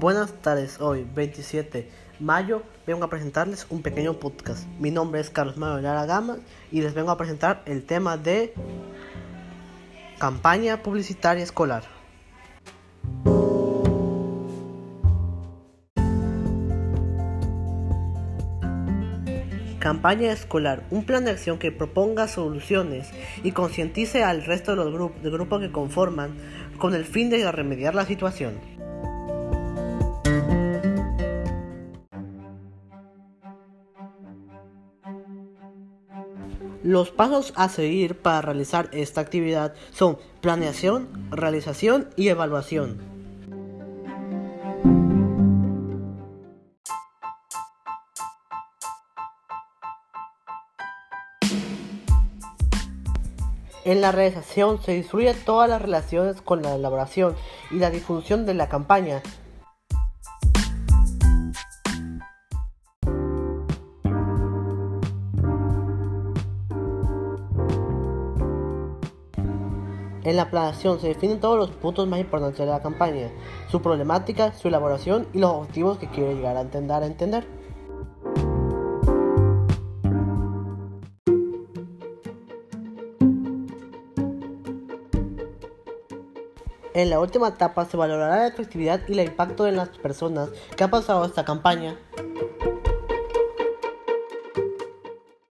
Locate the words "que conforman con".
25.60-26.94